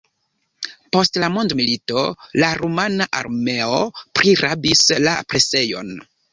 [0.95, 2.07] Post la mondomilito
[2.45, 3.79] la rumana armeo
[4.23, 5.97] prirabis la presejon.